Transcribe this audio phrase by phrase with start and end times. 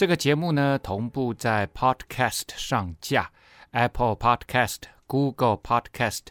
[0.00, 3.30] 这个节目呢，同步在 Podcast 上架
[3.72, 6.28] ，Apple Podcast、Google Podcast。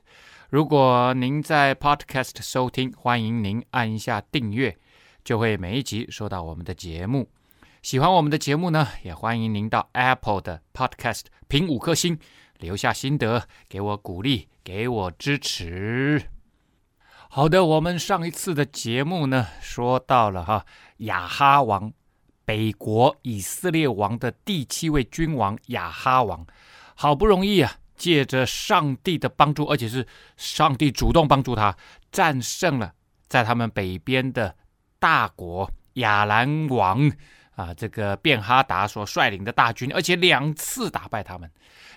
[0.50, 4.76] 如果您在 Podcast 收听，欢迎您按一下订阅，
[5.24, 7.30] 就会每一集收到我们的节目。
[7.84, 12.18] 喜欢我们的节目呢，也欢迎您到 Apple 的 Podcast 评五颗星，
[12.58, 16.24] 留下心得，给我鼓励，给我支持。
[17.30, 20.66] 好的，我们上一次的节目呢，说到了哈
[20.98, 21.94] 雅哈王。
[22.50, 26.44] 北国以色列王的第七位君王亚哈王，
[26.96, 30.04] 好不容易啊，借着上帝的帮助，而且是
[30.36, 31.78] 上帝主动帮助他，
[32.12, 32.92] 战胜了
[33.28, 34.56] 在他们北边的
[34.98, 37.08] 大国亚兰王
[37.56, 41.48] 啊，这个便哈达所率领的大军，而且两次打败他们。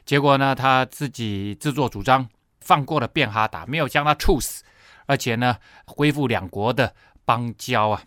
[0.05, 2.29] 结果呢，他自己自作主张
[2.61, 4.63] 放过了便哈达，没有将他处死，
[5.07, 8.03] 而且呢，恢复两国的邦交啊。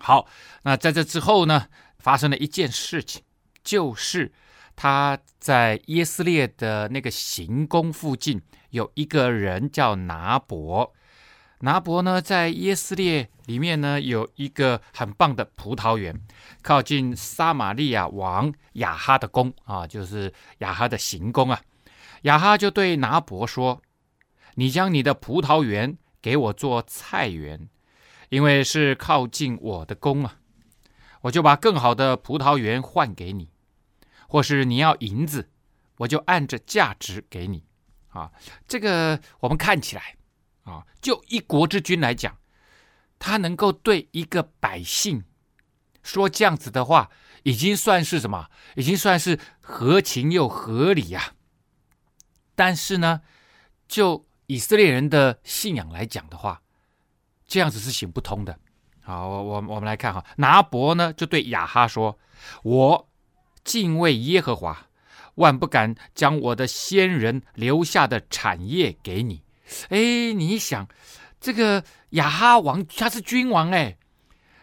[0.00, 0.28] 好，
[0.62, 1.66] 那在这之后呢，
[2.08, 3.20] 发生了一件事情，
[3.62, 4.32] 就是
[4.74, 10.94] 他在耶斯列的那个行宫附近有一个人叫拿伯。
[11.60, 16.18] 拿伯呢，在耶斯列里面呢，有一个很棒的葡萄园，
[16.62, 21.60] 靠近撒玛利亚王亚哈的宫啊，就是亚哈的行宫啊。
[22.22, 23.82] 亚哈就对拿伯说
[24.56, 27.68] ：“你将你的葡萄园给我做菜园，
[28.30, 30.36] 因为是靠近我的宫啊。”
[31.22, 33.50] 我就把更好的葡萄园换给你，
[34.28, 35.50] 或是你要银子，
[35.98, 37.64] 我就按着价值给你。
[38.08, 38.32] 啊，
[38.66, 40.16] 这个我们看起来，
[40.64, 42.38] 啊，就一国之君来讲，
[43.18, 45.24] 他能够对一个百姓
[46.02, 47.10] 说这样子的话，
[47.42, 48.48] 已经算是什么？
[48.76, 51.34] 已经算是合情又合理呀。
[52.54, 53.20] 但是呢，
[53.86, 56.62] 就以色列人的信仰来讲的话，
[57.46, 58.58] 这样子是行不通的。
[59.08, 62.18] 好，我我我们来看哈，拿伯呢就对亚哈说
[62.62, 63.08] ：“我
[63.64, 64.86] 敬畏耶和华，
[65.36, 69.40] 万不敢将我的先人留下的产业给你。”
[69.88, 70.86] 哎，你想，
[71.40, 73.96] 这个亚哈王他是君王哎，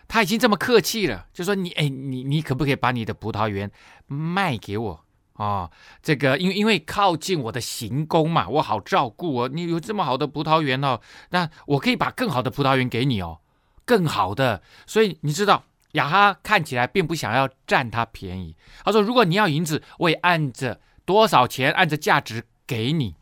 [0.07, 3.71] 他已经这么客气了，就说你哎，你你可不可以把你的葡萄园
[4.05, 5.71] 卖给我啊？
[6.03, 9.49] 这个因为因为靠近我的行宫嘛，我好照顾哦。
[9.51, 11.01] 你有这么好的葡萄园哦，
[11.31, 13.39] 那我可以把更好的葡萄园给你哦。
[13.85, 18.55] 更好的，所以你知道亚哈看起来并不想要占他便宜。
[18.83, 23.15] 他说：“如果你要银子，我也按着多少钱，按着价值给你。”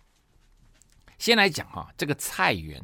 [1.20, 2.82] 先来讲哈，这个菜园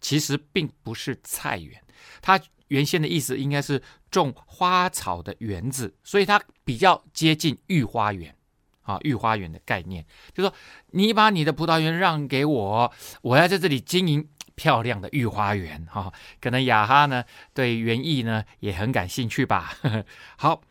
[0.00, 1.82] 其实并不是菜园，
[2.20, 8.34] 它原先的意思应该是种花草的园子，所以它比较接近御花园
[8.82, 10.54] 啊，御花园的概念，就说
[10.90, 12.92] 你把你的葡萄园让给我，
[13.22, 14.28] 我要在这里经营。
[14.54, 17.24] 漂亮的御花园哈、哦，可能雅哈呢
[17.54, 19.74] 对园艺呢也很感兴趣吧。
[20.36, 20.62] 好，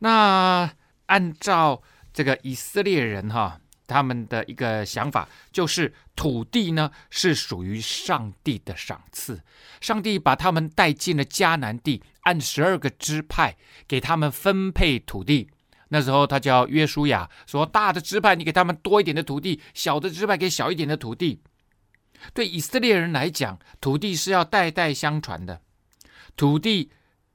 [0.00, 0.70] 那
[1.06, 9.40] 按照这个以色列人哈、他们的一个想法就是土地呢是属于上帝的赏赐，
[9.80, 13.56] 上帝把他们带进了迦南地，按十二个支派
[13.86, 15.48] 给他们分配土地。
[15.90, 21.40] 那时候他叫约书亚，说大的支派你给他们多一点的土地，小的支派给小一点的土地。
[22.34, 25.60] 对以色列人来讲，土地是要代代相传的。
[26.36, 26.90] 土地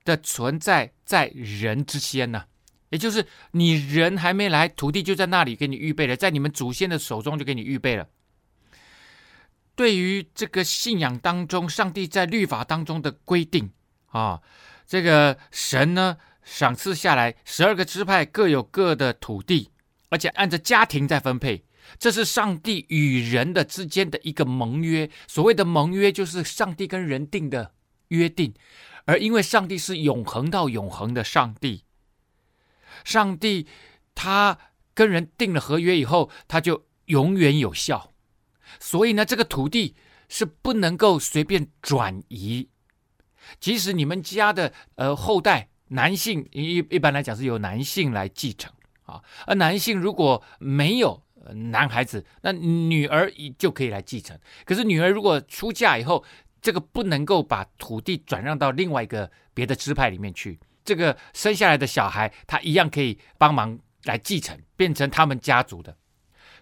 [0.06, 2.46] 的存在在人之先呢，
[2.90, 8.08] 也就是你人还没来，土地就在那里给你预备了，在你们祖先的手中就给你预备了。
[9.76, 13.72] 对于这个信仰当中，上帝在律法当中的规定
[14.08, 14.40] 啊，
[14.86, 19.72] 这个神呢赏赐下来十二个支派各有各的土地，
[20.10, 21.66] 而且按照家庭在分配。
[22.00, 25.10] 这是上帝与人的之间的一个盟约。
[25.28, 27.74] 所谓的盟约，就是上帝跟人定的
[28.10, 28.54] 约定。
[29.06, 31.84] 而因为上帝是永恒到永恒的上帝，
[33.04, 33.68] 上帝
[34.16, 34.58] 他
[34.94, 38.12] 跟人定了合约以后，他就永远有效。
[38.80, 39.96] 所以呢，这个土地
[40.30, 42.70] 是不能够随便转移。
[43.60, 48.72] 即使你们家的呃后代男性一一般来讲是由男性来继承
[49.04, 51.22] 啊，而男性如果没有。
[51.52, 54.38] 男孩子，那女儿就可以来继承。
[54.66, 56.24] 可是女儿如果出嫁以后，
[56.62, 60.60] 这个不能够把土地转让到另外一个别的支派里面去。
[60.86, 65.96] 这个生下来的小孩，他一样可以帮忙来继承，变成他们家族的。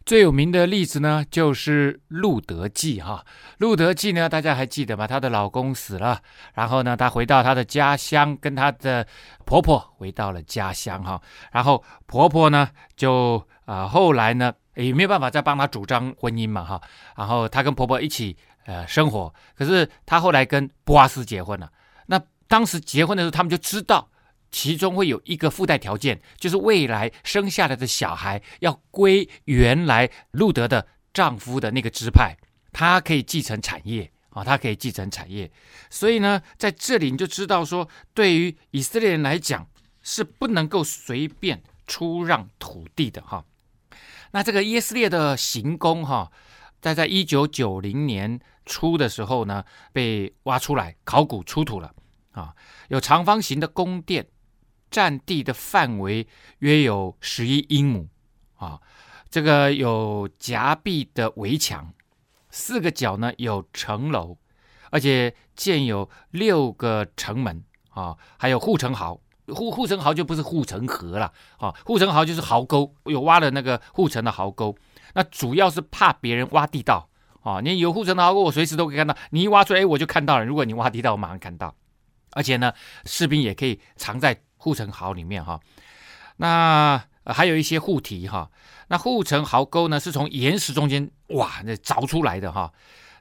[0.04, 3.24] 最有名的例子呢，就是路德记哈。
[3.60, 5.06] 路德记呢，大家还记得吗？
[5.06, 6.20] 她的老公死了，
[6.56, 9.06] 然后呢，她回到她的家乡，跟她的
[9.46, 11.22] 婆婆回到了家乡哈。
[11.52, 16.82] 然后婆婆呢，就啊、呃，后来呢，也没有办法再帮她主张婚姻嘛哈。
[17.16, 18.36] 然后她跟婆婆一起
[18.66, 21.72] 呃生活，可是她后来跟波阿斯结婚了。
[22.08, 24.10] 那当时结婚的时候，他们就知道。
[24.54, 32.36] 其中会有一个附带条件，就是未来生下来的小孩要归原来路德的丈夫的那个支派，
[32.74, 35.50] 他可以继承产业啊，他可以继承产业。
[35.90, 39.66] 所以呢，在这里你就知道说，对于以色列人来讲
[40.02, 43.46] 是不能够随便出让土地的哈。
[44.32, 46.32] 那这个耶斯列的行宫哈，
[46.80, 49.64] 在在一九九零年初的时候呢，
[49.94, 51.94] 被挖出来，考古出土了
[52.32, 52.56] 啊，
[52.90, 54.28] 有长方形的宫殿。
[54.90, 56.28] 占地的范围
[56.60, 58.10] 约有十一英亩，
[58.58, 58.82] 啊，
[59.30, 61.94] 这个有夹壁的围墙，
[62.50, 64.38] 四个角呢有城楼，
[64.90, 69.18] 而且建有六个城门，啊，还有护城壕，
[69.52, 74.76] 护护城壕就不是护城河了，啊，护城壕就是壕沟，有挖了那个护城的壕沟，
[75.14, 77.10] 那主要是怕别人挖地道，
[77.44, 81.76] 啊，你有护城的壕沟，我随时都可以看到，你一挖出来，哎，我就看到了，如果你挖地道，我马上看到，
[82.32, 82.74] 而且呢，
[83.06, 84.42] 士兵也可以藏在。
[84.64, 85.60] 护城壕里面哈，
[86.38, 88.52] 那还有一些护堤哈。
[88.90, 92.72] 那护城壕沟呢，是从岩石中间哇那凿出来的哈。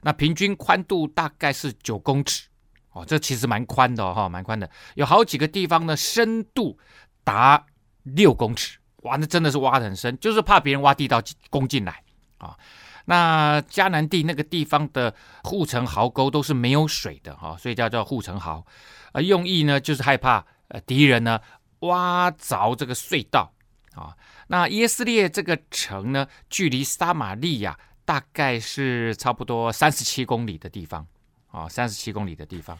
[0.03, 2.47] 那平均宽度大概是九公尺
[2.91, 4.69] 哦，这其实蛮宽的哈，蛮宽的。
[4.95, 6.77] 有好几个地方呢，深度
[7.23, 7.65] 达
[8.03, 12.03] 六公尺，哇，那真的是挖得很深，就是怕别人挖地道攻进来
[12.37, 12.57] 啊。
[13.05, 18.65] 那迦南地那个地方的护城壕沟都是没有水的哈，所以叫做护城壕
[19.11, 20.45] 啊，用意呢就是害怕。
[20.73, 21.37] 呃，敌人呢
[21.79, 23.51] 挖凿这个隧道
[23.93, 24.15] 啊，
[24.47, 31.05] 那耶斯列这个城呢，距离撒玛利亚大概是差不多三十七公里的地方
[31.51, 32.77] 啊，三十七公里的地方。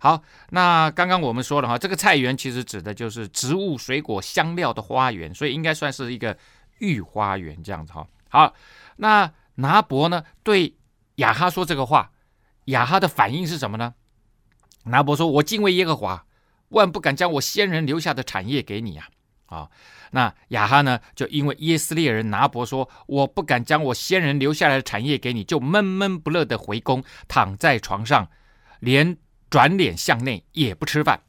[0.00, 6.36] 好，那刚刚我们说了哈，这个菜园其实指的就是植物、水果、香料的花园，所以应该算是一个
[6.78, 8.06] 御花园这样子哈。
[8.28, 8.54] 好，
[8.96, 10.76] 那拿伯呢对
[11.16, 12.12] 亚哈说这个话，
[12.66, 13.94] 亚哈的反应是什么呢？
[14.84, 16.24] 拿伯说：“我敬畏耶和华。”
[16.70, 19.08] 万不敢将我先人留下的产业给你呀！
[19.48, 19.68] 啊，
[20.12, 21.00] 那亚哈呢？
[21.14, 28.28] 就因为耶斯列人拿伯说：“我不敢将我先人留下来的产业给你，就闷闷不乐的回宫，躺在床上，
[28.80, 29.16] 连
[29.48, 31.20] 转脸向内也不吃饭。”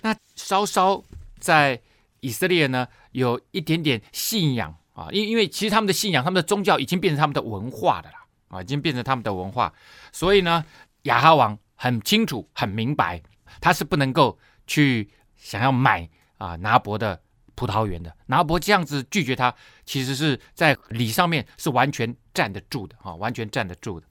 [0.00, 1.02] 那稍稍
[1.38, 1.80] 在
[2.20, 8.16] 以色列呢，有一点点信仰啊，因因为其实他们的信仰，他们的宗教已经变成他们的文化的了
[8.48, 9.72] 啊，已经变成他们的文化，
[10.12, 10.64] 所以呢，
[11.02, 13.22] 亚哈王很清楚、很明白。
[13.60, 16.08] 他是不能够去想要买
[16.42, 17.20] 啊拿伯的
[17.54, 18.14] 葡萄园的。
[18.26, 19.54] 拿伯这样子拒绝他，
[19.84, 24.06] 其实是在理上面是完全站得住的啊，完全站得住的。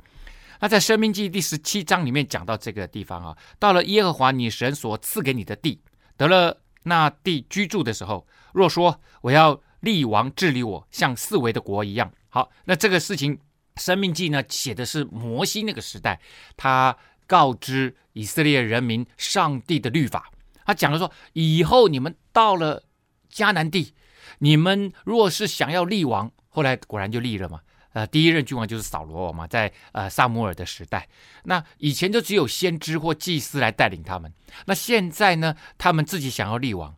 [0.60, 5.82] 那在《生命记》第十七章里面讲到这个地方啊，到了耶和华你神所赐给你的地，
[6.16, 13.36] 得了那地居住的时候，若说我要立王治理我，像四围的国一样，好，那这个事情
[13.76, 16.20] 《生命记》呢写的是摩西那个时代，
[16.56, 16.96] 他。
[17.28, 20.30] 告知以色列人民上帝的律法，
[20.66, 22.84] 他讲了说，以后你们到了
[23.32, 23.94] 迦南地，
[24.40, 27.62] 你们若是想要立王，后来果然就立了嘛。
[27.94, 31.10] 呃，第一任君王就是扫罗王嘛，在呃撒母耳的时代，
[31.44, 34.34] 那以前就只有先知或祭司来带领他们。
[34.66, 36.96] 那现在呢，他们自己想要立王，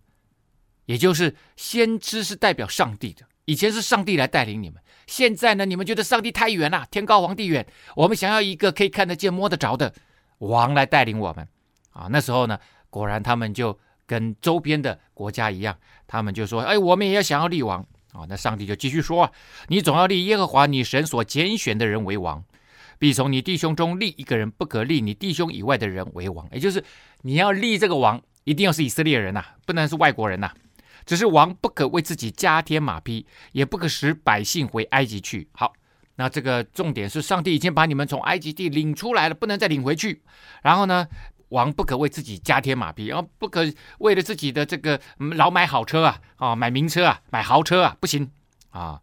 [0.85, 4.79] 也就是先知是代表上帝的，以前是上帝来带领你们。
[5.07, 7.65] 现在呢，你们觉得上帝太远了，天高皇帝远，
[7.95, 9.93] 我们想要一个可以看得见、摸得着的。
[10.37, 11.47] 王来带领我们
[11.91, 12.07] 啊！
[12.11, 12.59] 那时候呢，
[12.93, 17.81] 果然他们就跟周边的国家一样，他们就说：“哎，我们也要想要立王
[18.11, 19.31] 啊！”那上帝就继续说
[19.69, 22.43] ：“你总要立耶和华你神所拣选的人为王，
[22.99, 26.83] 必从你弟兄中立一个人，不可立你弟兄以外的人为王。”也就是
[27.23, 30.53] 你要立这个王，一定要是以色列人呐，不能是外国人呐。
[31.03, 35.49] 只是王不可为自己加添马匹，也不可使百姓回埃及去。
[35.53, 35.73] 好。
[36.15, 40.21] 那这个重点是，上帝已经把你们从埃及地领出来了，不能再领回去。
[40.61, 41.07] 然后呢，
[41.53, 43.61] 王不可为自己加添马匹，然后不可
[43.99, 44.99] 为了自己的这个
[45.37, 48.31] 老买好车啊，啊，买名车啊，买豪车啊，不行
[48.71, 48.99] 啊，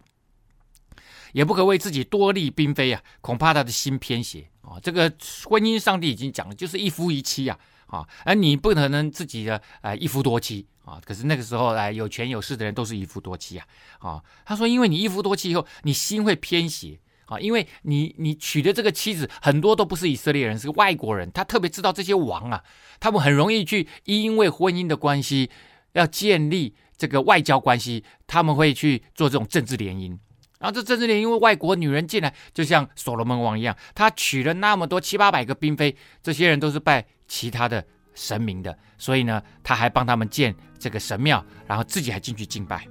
[1.32, 4.78] 也不可为自己多立嫔妃啊，恐怕他的心偏邪啊。
[4.82, 5.10] 这个
[5.44, 10.66] 婚姻，上帝已经讲了，就是一夫一妻啊，啊，而你不可能自己的呃一夫多妻。
[10.82, 10.98] 啊！
[11.04, 13.66] 可是那个时候，哎，有权有势的人都是一夫多妻啊！
[14.00, 16.98] 啊，他说，因为你一夫多妻以后，你心会偏邪
[17.30, 21.30] 啊，因为你你娶的这个妻子很多都不是以色列人，是外国人。
[21.30, 22.62] 他特别知道这些王啊，
[22.98, 25.48] 他们很容易去因为婚姻的关系，
[25.92, 30.18] 要建立这个外交关系，他们会去做这种政治联姻。
[30.58, 42.86] 然后这政治联姻，因为外国女人进来，就像所罗门王一样，他娶了那么多七八百个嫔妃，这些人都是拜其他的神明的，所以呢，他还帮他们建这个神庙，然后自己还进去敬拜，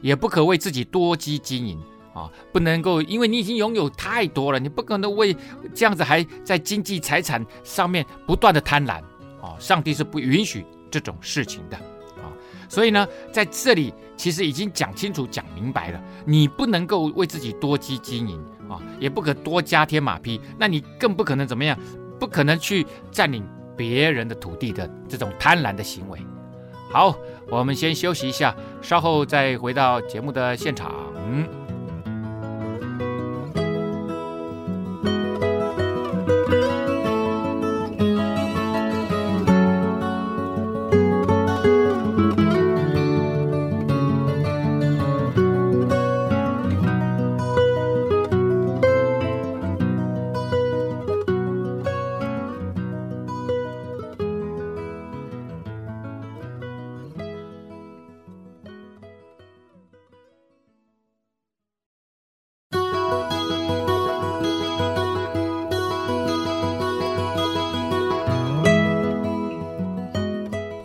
[0.00, 1.80] 也不可为自己多积金银
[2.18, 5.36] 啊，不能够，因为你已经拥有太多了，你不可能为
[5.72, 9.00] 这样子还在经济财产上面不断的贪婪
[9.40, 11.76] 啊，上帝是不允许这种事情的。
[11.76, 12.26] 啊
[12.68, 21.78] 所以呢，在这里其实已经讲清楚、讲明白了，你不能够为自己多积金银啊，也不可多加添马匹，那你更不可能怎么样，
[22.18, 23.42] 不可能去占领
[23.74, 26.18] 别人的土地的这种贪婪的行为。
[26.90, 27.16] 好，
[27.48, 30.92] 我们先休息一下，稍后再回到节目的现场。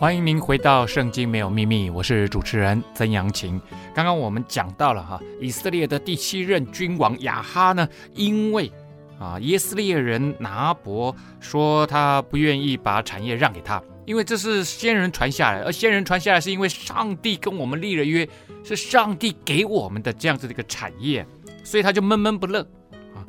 [0.04, 3.58] 欢迎您回到《圣经没有秘密》，我是主持人曾阳晴。
[3.94, 8.70] 刚刚我们讲到了哈，以色列的第七任君王亚哈呢，因为
[9.18, 18.28] 啊耶斯列人拿伯说他不愿意把产业让给他，因为这是先人传下来，而先人传下来是因为上帝跟我们立了约，
[18.62, 21.26] 是上帝给我们的这样子的一个产业，
[21.64, 22.60] 所以他就闷闷不乐
[23.14, 23.24] 啊。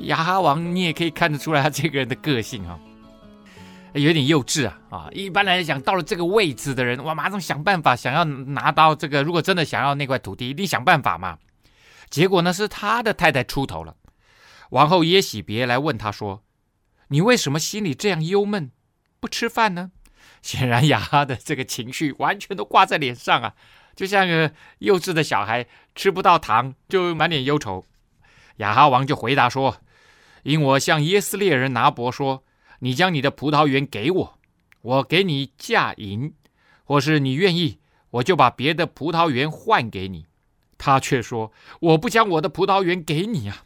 [0.00, 2.78] 亚哈王你也可以看得出来他这个人的个性啊。
[3.94, 5.08] 有点幼稚啊啊！
[5.12, 9.22] 一般来讲，到了这个位置的人，哇，马上想办法想要拿到这个。
[9.22, 11.38] 如果真的想要那块土地，一定想办法嘛。
[12.10, 13.96] 结果呢，是他的太太出头了。
[14.70, 16.42] 王后耶喜别来问他说
[17.08, 18.70] ：“你为什么心里这样忧闷，
[19.20, 19.92] 不吃饭呢？”
[20.42, 23.54] 显然雅哈的这个情绪完全都挂在脸上啊，
[23.96, 27.84] 就像个幼稚的小孩吃不到糖就满脸忧愁。
[28.58, 29.78] 雅哈王就回答说
[30.44, 32.44] ：“因我向耶斯列人拿伯说。”
[32.80, 34.38] 你将你的葡萄园给我，
[34.82, 36.32] 我给你价银，
[36.84, 37.78] 或是你愿意，
[38.10, 40.26] 我就把别的葡萄园换给你。
[40.78, 43.64] 他却说：“我不将我的葡萄园给你啊！”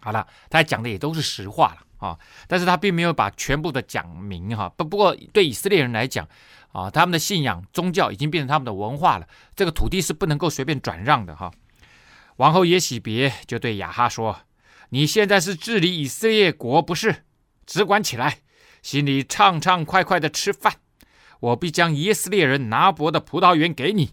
[0.00, 4.68] 好了，他讲的也都是实话了啊，但是他并没有把全部的讲明哈。
[4.76, 6.28] 不不过对以色列人来讲
[6.70, 9.26] 啊，他们的信仰宗教已经变成他们的文化了，
[9.56, 11.50] 这个土地是不能够随便转让的哈。
[12.36, 14.42] 王后耶喜别就对亚哈说
[14.90, 17.24] ：“你现在是治理以色列国，不是？
[17.66, 18.38] 只管起来。”
[18.82, 20.74] 心里畅畅快快的吃饭，
[21.40, 24.10] 我必将耶斯列人拿伯的葡萄园给你。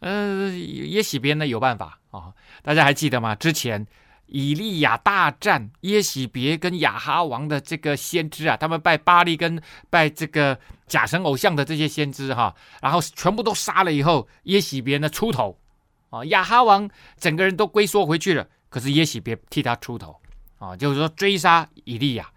[0.00, 3.34] 呃，耶喜别呢有办法啊、大家还记得吗？
[3.34, 3.86] 之前
[4.26, 9.60] 以利亚大战耶喜别跟亚哈王的这个先知啊，他们拜巴力跟
[9.90, 15.58] 拜这个假神偶像的这些先知哈、然后全部都杀了以后，耶喜别呢出头
[16.10, 16.88] 啊，亚哈王
[17.18, 20.18] 整个人都龟缩回去了，可是耶喜别替他出头
[20.58, 22.30] 啊，就是说追杀以利亚。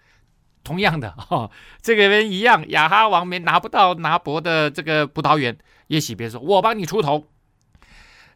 [0.64, 1.50] 同样的 哈、
[1.82, 7.28] 这个人一样，亚哈王没拿不到拿伯的这个葡萄园，耶喜别说：“我帮你出头。”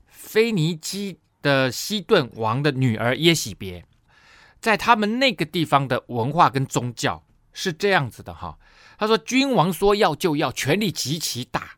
[0.08, 3.86] 腓尼基的西顿王的女儿耶喜别，
[4.60, 8.58] 在他们那个地方的文化跟宗教是这样子的哈。
[8.98, 11.78] 他说：“君王说要就要，权力极其大，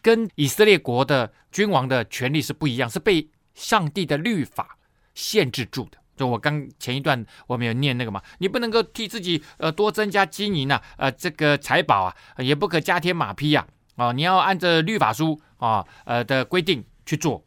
[0.00, 4.78] 跟以色列国的君王的权力是不一样，是被上帝的律法
[5.14, 17.42] 限制住的。”就我刚前一段我没有念那个嘛，你不能够替自己呃多增加金银啊，呃这个财宝啊，也不可加添马匹呀，啊，啊，你要按着律法书啊呃的规定去做。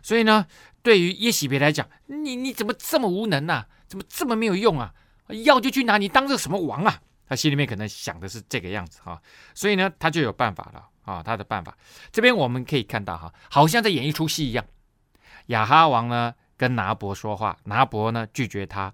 [0.00, 0.46] 所以呢，
[0.80, 3.66] 对于耶喜别来讲，你你怎么这么无能呐，啊？
[3.88, 4.94] 怎么这么没有用啊？
[5.44, 7.00] 要就去拿，你当这什么王啊？
[7.28, 9.22] 他心里面可能想的是这个样子哈，啊。
[9.54, 11.76] 所以呢，他就有办法了啊，他的办法。
[12.12, 14.64] 这边我们可以看到哈，好像在演一出戏一样，
[15.46, 16.32] 亚哈王呢。
[16.58, 18.92] 跟拿伯说话，拿伯呢拒绝他，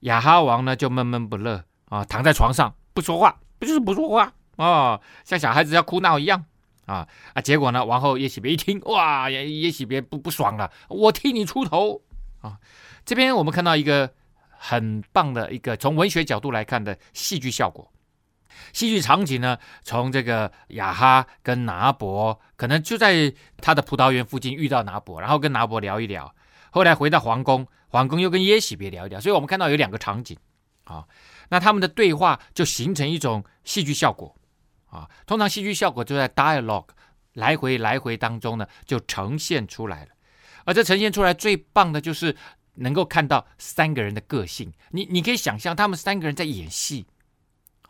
[0.00, 6.44] 亚哈王呢就闷闷不乐啊，躺在床上不说话，不就是不说话哦，像小孩子要哭闹一样
[6.86, 7.42] 啊啊！
[7.42, 12.02] 结果呢，王后耶喜别一听，哇，耶耶喜别不不爽了，我替你出头
[12.40, 12.58] 啊！
[13.04, 14.12] 这边我们看到一个
[14.50, 17.92] 很棒的一个从文学角度来看的戏剧效果，
[18.72, 26.32] 戏剧场景呢，从这个雅哈跟拿伯可能就在他的葡萄园附近遇到拿伯，然后跟拿伯聊一聊。
[26.72, 30.36] 后来回到皇宫，皇宫又跟耶喜别聊一聊，所以我们看到有两个场景，
[30.84, 31.06] 啊，
[31.50, 34.34] 那他们的对话就形成一种戏剧效果，
[34.86, 36.88] 啊，通常戏剧效果就在 dialogue
[37.34, 40.10] 来回来回当中呢，就呈现出来了。
[40.64, 42.34] 而这呈现出来最棒的就是
[42.76, 44.72] 能够看到三个人的个性。
[44.92, 47.06] 你你可以想象，他们三个人在演戏，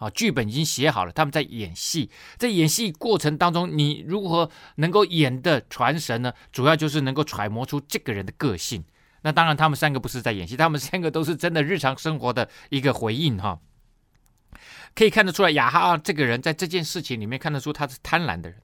[0.02, 2.10] 啊，剧本已经写好了，他们在演戏。
[2.36, 6.34] 在演戏过程当中，你如何能够演的传神呢？
[6.50, 8.84] 主要就是能够揣摩出这个人的个性。
[9.20, 13.60] 那当然，他们三个不是在演戏，他们三个都是真的日常生活的一个回应哈。
[14.96, 18.60] 可以看得出来，雅哈这个人在这件事情里面看得出他是贪婪的人。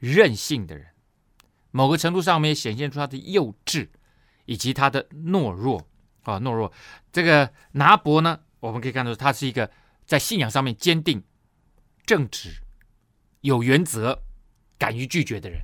[0.00, 0.88] 任性的人，
[1.70, 3.86] 某个程度上面也显现出他的幼稚，
[4.46, 5.86] 以及他的懦弱
[6.24, 6.72] 啊，懦弱。
[7.12, 9.70] 这个拿伯呢，我们可以看出他是一个
[10.06, 11.24] 在信仰上面坚定、
[12.04, 12.62] 正直、
[13.40, 14.22] 有原则、
[14.78, 15.60] 敢于拒绝的人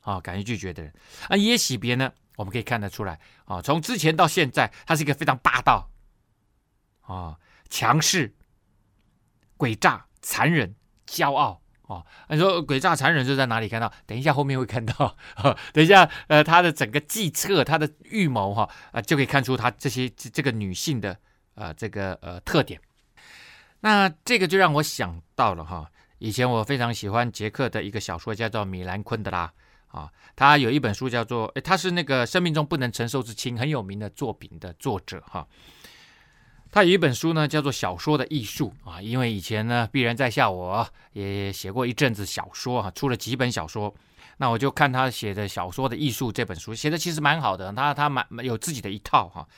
[0.00, 0.92] 啊，敢于拒绝的人。
[1.28, 5.90] 啊耶洗别呢，我们可以看得出来啊，从之前到现在，他是一个非常霸道
[7.02, 8.34] 啊、强势、
[9.56, 10.74] 诡诈、残忍、
[11.06, 11.62] 骄傲。
[11.82, 13.90] 哦，你说诡诈残忍是在哪里看到？
[14.04, 15.16] 等一下后面会看到。
[15.72, 21.18] 等一下，呃，他的整个计策，他的预谋，哈、啊、就可以看出他这些这，这个女性的
[21.54, 22.78] 呃这个呃特点。
[23.80, 29.52] 那这个就让我想到了哈、以前我非常喜欢捷克的一个小说家叫米兰昆德拉
[29.88, 35.46] 啊、他有一本书叫做，他是那个生命中不能承受之轻很有名的作品的作者哈。
[36.70, 43.94] 他有一本书呢，叫做《小说的艺术》啊，因为以前呢，鄙人在下我也写过一阵子小说哈，出了几本小说，
[44.36, 49.48] 那我就看他写的《小说的艺术》这本书，写的其实蛮好的，他他蛮有自己的一套哈。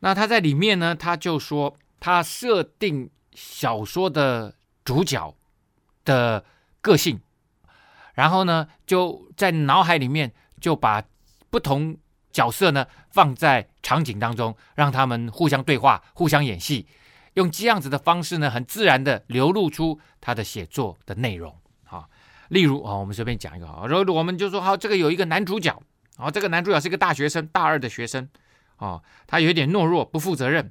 [0.00, 5.34] 那他在里面呢，他就说他设定小说的主角
[6.04, 6.44] 的
[6.80, 7.20] 个性，
[8.14, 11.04] 然后呢，就在脑海里面就把
[11.50, 11.96] 不同。
[12.30, 16.86] 角色呢，放在场景当中，让他们互相对话、互相演戏，
[17.34, 21.58] 用这样子的方式呢，很自然的流露出他的写作的内容。
[21.88, 22.06] 啊，
[22.48, 25.82] 例如啊，我们随便讲一个啊，然后我们就说好，这个有一个男主角，
[26.16, 28.28] 啊，这个男主角是一个大学生，大二的学生，
[28.76, 30.70] 啊，他有点懦弱、不负责任，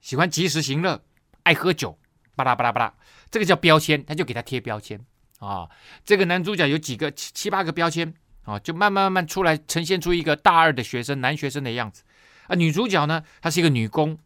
[0.00, 1.02] 喜欢及时行乐，
[1.42, 1.98] 爱喝酒，
[2.36, 2.94] 巴拉巴拉巴拉，
[3.30, 5.04] 这个叫标签，他就给他贴标签
[5.38, 5.68] 啊。
[6.04, 8.14] 这个男主角有几个七七八个标签。
[8.44, 12.02] 啊，就慢慢慢慢出来，呈现出一个大二的学生，男学生的样子。
[12.46, 14.18] 啊，女主角呢，她是一个女工，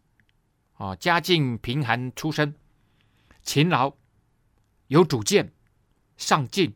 [0.77, 2.55] 啊，家境贫寒出身，
[3.43, 3.93] 勤劳，
[4.87, 5.51] 有主见，
[6.15, 6.73] 上进，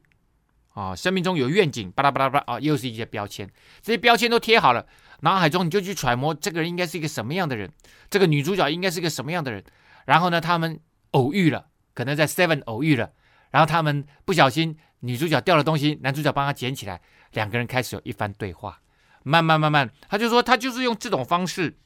[0.73, 3.49] 啊，生命中有愿景，巴拉巴拉巴拉，啊，又是一些标签。
[3.81, 4.85] 这些标签都贴好了，
[5.21, 7.71] 脑海中你就去揣摩这个人应该是一个什么样的人，
[8.09, 9.63] 这个女主角应该是一个什么样的人。
[10.05, 10.79] 然后呢，他们
[11.11, 13.11] 偶遇了，可能在 Seven 偶遇了，
[13.51, 17.01] 然后他们不小心，女主角掉了东西，男主角帮她捡起来。
[17.33, 18.79] 两个人开始有一番对话，
[19.21, 21.77] 慢慢慢慢，他就说他就是用这种方式，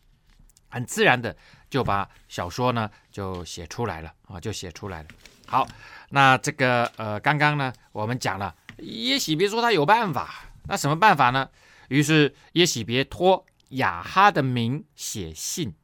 [0.69, 1.35] 很自然的
[1.69, 5.09] 就把小说呢就写出来了啊，就写出来了。
[5.45, 5.67] 好，
[6.11, 11.49] 那这个呃，刚刚呢我们讲了也许别说他有办法，那什么办法呢？
[11.93, 15.75] 于是耶洗别托亚哈的名写信，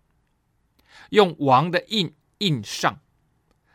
[1.12, 3.00] 用王的印印上，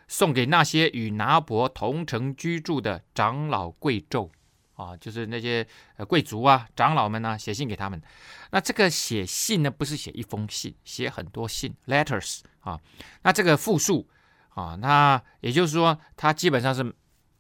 [0.09, 4.29] 送给那些与拿伯同城居住的长老贵胄。
[4.75, 5.65] 啊，就是那些
[6.09, 8.03] 贵族啊、长老们呢，写信给他们。
[8.51, 12.81] 那这个写信呢，不是写一封信，写很多信 （letters） 啊。
[13.23, 14.09] 那这个复数
[14.49, 16.93] 啊，那也就是说，他基本上是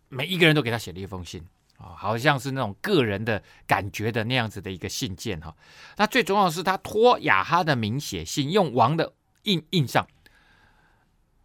[0.08, 1.44] 每一个人都给他写了一封信
[1.78, 5.54] 啊，好像是那种个人的感觉的那样子的一个信件哈。
[5.96, 10.06] 那最重要的是，他托雅哈的名写信，用王的印印上。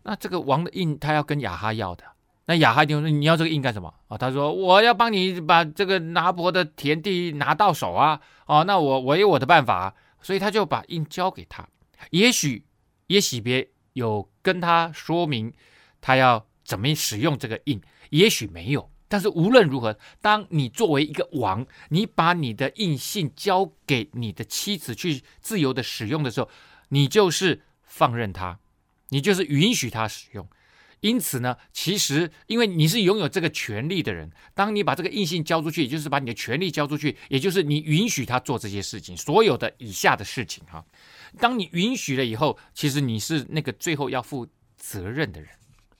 [0.03, 2.03] 那这个王的印，他要跟雅哈要的。
[2.45, 8.19] 那雅哈就说：“你要这个印干什么啊？”他说：“我要帮你把这个拿伯的田地拿到手啊！
[8.47, 11.67] 哦，那我我有我的办法，所以他就把印交给他。
[12.09, 12.65] 也许
[13.07, 15.53] 耶许别有跟他说明
[16.01, 18.89] 他要怎么使用这个印，也许没有。
[19.09, 26.49] 但是无论如何，当你作为一个王，你把你的印信交给你的妻子去自由的使用的时候，
[26.87, 28.59] 你就是放任他，
[29.09, 30.47] 你就是允许他使用。”
[31.01, 40.83] 因此呢，其实因为你是拥有这个权利的人，当你把这个印信交出去，也就是把你的权利交出去，也就是你允许他做这些事情，所有的以下的事情哈。
[41.39, 44.45] 当你允许了以后，其实你是那个最后要负
[44.75, 45.49] 责任的人，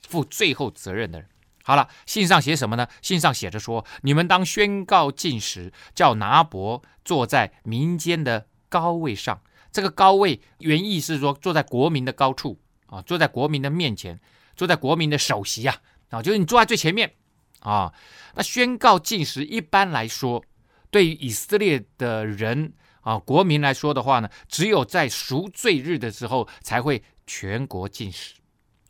[0.06, 1.30] 负最后责任的人。
[1.64, 2.88] 好了，信上写什么呢？
[3.02, 9.42] 信上写着说：你们当宣告禁食，叫拿伯坐在民间的高位上。
[9.72, 14.20] 这个高位原意是说坐在国民的高处啊，坐在国民的面前。
[14.56, 15.78] 坐在国民的首席呀，
[16.10, 17.14] 啊，就是你坐在最前面，
[17.62, 17.94] 啊，
[18.36, 20.44] 那宣告禁食，一般来说，
[20.92, 28.34] 对于以色列的人啊，国民来说的话呢，只有在赎罪日的时候才会全国禁食，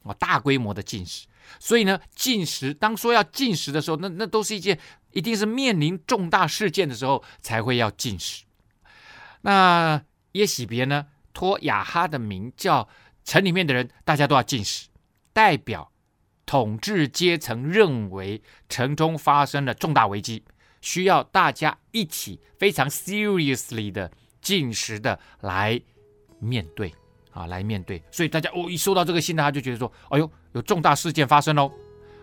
[0.01, 1.27] 啊，大规模的禁食。
[1.59, 4.77] 所以呢，进食当说要进食的时候，那那都是一件
[5.11, 8.43] 一定是面临重大事件的时候才会要进食。
[9.41, 10.01] 那
[10.33, 12.87] 耶喜别呢，托雅哈的名叫
[13.23, 14.87] 城里面的人，大家都要进食，
[15.33, 15.91] 代表
[16.45, 20.43] 统治阶层认为城中发生了重大危机，
[20.81, 25.79] 需要大家一起非常 seriously 的进食的来
[26.39, 26.93] 面对
[27.31, 28.01] 啊，来面对。
[28.11, 31.71] 所以大家哦，一收到这个信呢，他就觉得说，哎呦，有重大事件发生喽。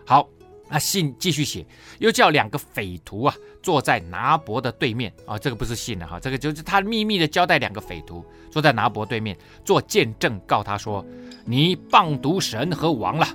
[0.05, 0.27] 好。
[0.69, 1.65] 那信继续写，
[1.99, 11.05] 又叫两个匪徒啊坐在拿伯的对面啊，这个不是信了哈，这个就是他秘密的交代两个匪徒坐在拿伯对面做见证，告他说
[11.45, 13.25] 你谤讟神和王了。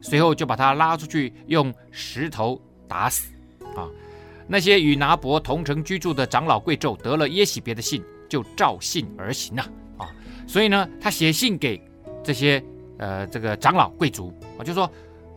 [0.00, 3.32] 随后就把他拉出去，用石头打死
[3.74, 3.90] 啊。
[4.46, 10.06] 那些与拿伯同城居住的长老贵胄得了耶洗别的信，就照信而行了啊。
[10.46, 11.82] 所以呢，他写信给
[12.22, 12.62] 这些
[12.98, 14.90] 呃这个长老贵族啊，就说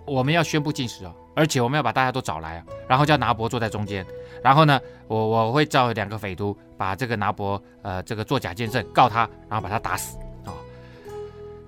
[0.06, 1.14] 我们要宣布禁食啊。
[1.36, 4.06] 而且我们要把大家都找来啊，然后叫拿伯坐在中间，
[4.44, 10.52] 然后呢，我我会叫两个匪徒把这个拿伯呃这个作假见证告他，然后把他打死啊。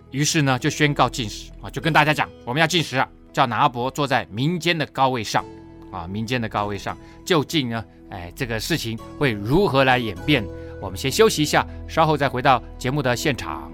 [0.09, 5.45] 于是呢，就宣告禁食啊，就跟大家讲我们要禁食啊，叫拿伯坐在民间的高位上
[5.89, 10.45] 啊，民间的高位上，究竟呢，哎，这个事情会如何来演变？
[10.81, 13.71] 我们先休息一下，稍后再回到节目的现场。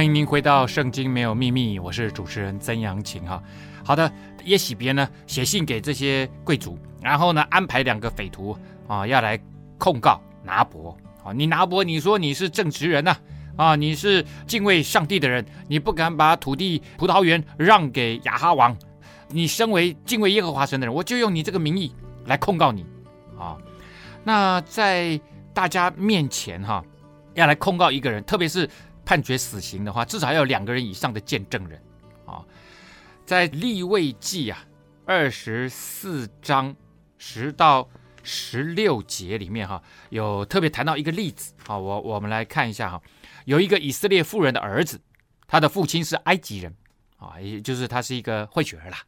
[0.00, 3.42] 欢迎您回到《圣经没有秘密》，我是主持人曾阳晴哈。
[3.84, 4.10] 好的，
[4.44, 8.56] 耶洗别呢写信给这些贵族，然后呢安排两个匪徒
[8.88, 9.38] 啊要来
[9.76, 10.96] 控告拿伯。
[11.22, 13.14] 啊，你拿伯，你说你是正直人呐，
[13.56, 18.74] 啊，你是敬畏上帝的人，你不敢把土地葡萄园让给亚哈王，
[19.28, 22.86] 你身为敬畏耶和华神的人，我就用你这个名义来控告你。
[23.38, 23.54] 啊，
[24.24, 25.20] 那在
[25.52, 26.82] 大家面前哈，
[27.34, 28.66] 要来控告一个人，特别是。
[29.10, 31.82] 判决死刑的话，至少要有两个人以上的见证人
[32.26, 32.46] 啊。
[33.26, 34.64] 在立位记啊
[35.04, 36.72] 二十四章
[37.18, 37.88] 十到
[38.22, 41.76] 十六节里面哈，有特别谈到一个例子啊。
[41.76, 43.02] 我我们来看一下哈，
[43.46, 45.00] 有一个以色列妇人的儿子，
[45.48, 46.72] 他的父亲是埃及人
[47.16, 48.98] 啊，也就是他是一个混血儿啦。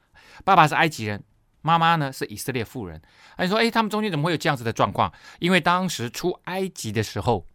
[0.45, 1.23] 爸爸是埃及人，
[1.61, 3.01] 妈妈呢是以色列妇人。
[3.39, 5.13] 你说，哎，他们中间怎么会有这样子的状况？
[5.39, 7.47] 因为当时出埃及的时候。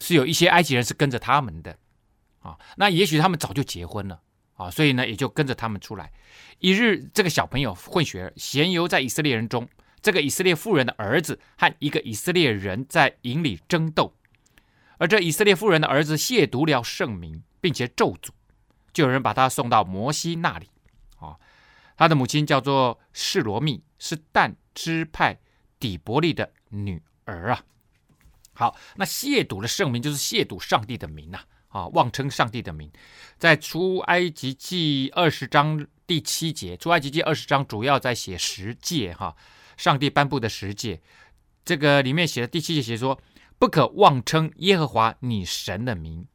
[0.00, 1.78] 是有一些埃及人是跟着他们的，
[2.40, 4.20] 啊，那也许他们早就结婚了，
[4.54, 6.12] 啊，所以呢也就跟着他们出来。
[6.58, 9.68] 一日，这个小朋友混血儿闲游在以色列人中，
[10.02, 14.14] 这个以色列妇人的儿子和一个以色列人在营里争斗，
[14.98, 18.30] 而这以色列妇人的儿子亵渎了圣名，并且咒诅，
[18.92, 20.68] 就有人把他送到摩西那里，
[21.18, 21.36] 啊，
[21.96, 25.38] 他的母亲叫做示罗密，是但支派
[25.78, 27.64] 底伯利的女儿啊。
[28.54, 32.90] 好，那亵渎的圣名就是亵渎上帝的名呐，啊，妄称上帝的名，
[33.36, 39.34] 在出埃及记二十章第七节，出埃及记二十章主要在写十诫哈，
[39.76, 41.00] 上帝颁布的十诫，
[41.64, 43.20] 这个里面写的第七节写说，
[43.58, 46.26] 不可妄称耶和华你神的名，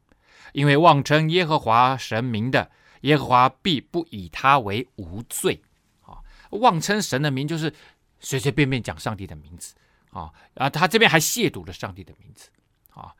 [0.52, 5.62] 因为妄称耶和华神名的，耶和华必不以他为无罪，
[6.02, 6.18] 啊，
[6.50, 7.72] 妄称神的名就是
[8.18, 9.74] 随随便便讲上帝的名字。
[10.10, 10.68] 啊啊！
[10.68, 12.48] 他这边还亵渎了上帝的名字
[12.90, 13.14] 啊。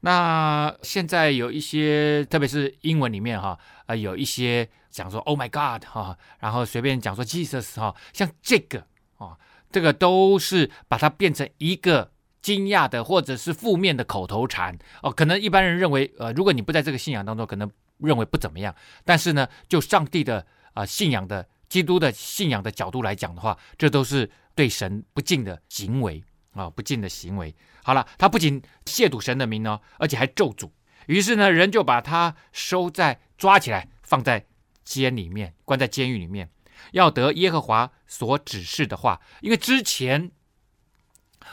[0.00, 9.38] 那现在有一些，特别是英文里面哈啊，有一些讲说 “Oh my God” 哈，然后随便讲说 “Jesus” 哈，像这个啊，
[9.72, 15.10] 这个都是把它变成一个惊讶的或者是负面的口头禅哦。
[15.10, 18.74] 可能一般人认为，呃，如果你不在这个信仰当中，可能认为不怎么样。
[19.04, 20.44] 但是呢，就上帝的
[20.74, 24.30] 啊信仰的基督的信仰的角度来讲的话，这都是。
[24.54, 27.54] 对神不敬的行为啊，不敬的行为。
[27.82, 30.70] 好了，他不仅亵渎神的名呢，而且还咒诅。
[31.06, 34.46] 于是呢，人就把他收在抓起来，放在
[34.84, 36.48] 监里面，关在监狱里面，
[36.92, 39.20] 要得耶和华所指示的话。
[39.40, 40.30] 因为之前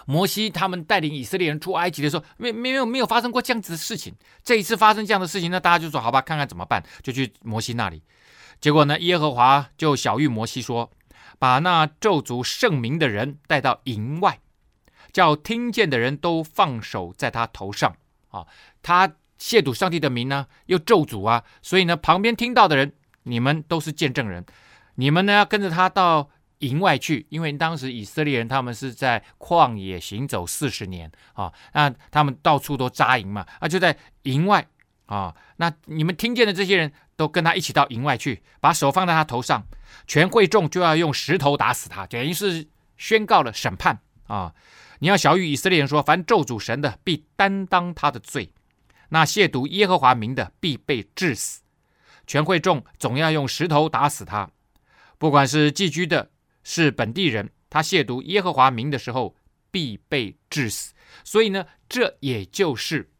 [0.05, 4.15] 摩西他们带领以色列人出埃及的时候，没没有没有发生过这样子的事情。
[4.43, 8.03] 这一次发生这样的事情呢，大家就说好吧，看看怎么办，就去摩西那里。
[8.61, 10.91] 结果呢，耶和华就晓諭摩西说。
[11.41, 14.39] 把那咒诅圣名的人带到营外，
[15.11, 17.95] 叫听见的人都放手在他头上。
[18.29, 18.45] 啊！
[18.83, 19.07] 他
[19.39, 24.45] 亵渎上帝的名呢，又咒诅啊，所以呢，旁边听到的人你们都是见证人，
[24.95, 31.11] 你们呢要跟着他到营外去，因为当时以色列人他们是在旷野行走四十年。
[31.33, 34.67] 啊，那他们到处都扎营嘛，啊就在营外。
[35.07, 39.67] 啊，那你们听见的这些人都跟他一起到营外去，把手放在他头上，
[40.07, 44.55] 全会众就要用石头打死他，等于是宣告了审判啊。
[44.97, 48.49] 你要晓諭以色列人说：凡咒诅神的，必担当他的罪；
[49.09, 51.61] 那亵渎耶和华名的，必被治死。
[52.25, 54.49] 全会众总要用石头打死他。
[55.19, 56.31] 不管是寄居的，
[56.63, 59.35] 是本地人，他亵渎耶和华名的时候，
[59.69, 60.95] 必被治死。
[61.23, 63.11] 所以呢，这也就是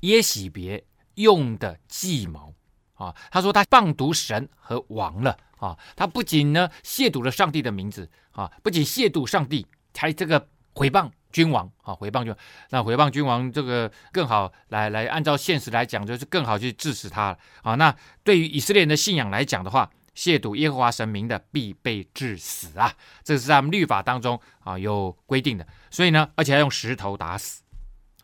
[0.00, 0.84] 耶洗别
[1.16, 2.53] 用的计谋
[2.94, 3.14] 啊。
[3.30, 5.78] 他说他谤讟神和王了啊。
[5.94, 10.48] 他不仅呢亵渎了上帝的名字啊，不仅亵渎上帝，还这个。
[10.76, 12.34] 毁谤君王啊，毁谤君，
[12.70, 17.76] 那毁谤君王这个更好来来按照现实来讲，就是更好去治死他了啊。
[17.76, 25.64] 那对于以色列人的信仰来讲的话，亵渎耶和华神明的必被致死啊，这是在他们律法当中啊有规定的。
[25.92, 27.62] 所以呢，而且要用石头打死，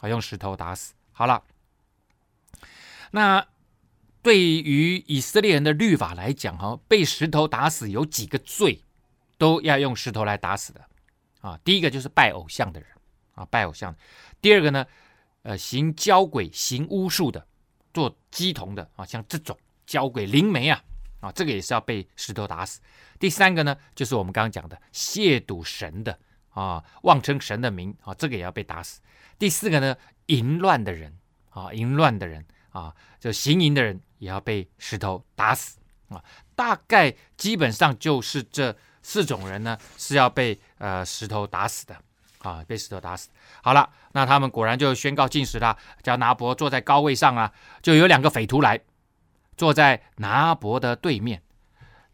[0.01, 0.93] 啊，用石头打死。
[1.13, 1.45] 好了，
[3.13, 3.47] 那
[4.23, 8.83] 对于以色列人的律法来讲，哈，被石头打死有几个罪
[9.39, 10.85] 都要用石头来打死的。
[11.41, 12.89] 啊，第一个就是拜偶像的人
[13.35, 13.91] 啊，拜偶像；
[14.43, 14.87] 第二个呢，
[15.43, 17.47] 呃，行交鬼、行巫术的，
[17.95, 20.85] 做乩童的啊，像这种交鬼、灵媒啊，
[21.21, 22.79] 啊，这个也是要被石头打死。
[23.19, 26.19] 第三个呢，就是我们刚刚讲的亵渎神的
[26.51, 29.01] 啊，妄称神的名啊，这个也要被打死。
[29.39, 36.25] 第四个呢，淫乱的人啊，淫乱的人啊，就行淫的人也要被石头打死啊。
[36.55, 38.77] 大概基本上就是这。
[39.03, 41.97] 四种人呢是要被呃石头打死的
[42.41, 43.31] 啊，被石头打死。
[43.63, 48.79] 好了，那他们果然就宣告禁食了，叫拿伯坐在高位上啊，就有两个匪徒来
[49.57, 51.43] 坐在拿伯的对面，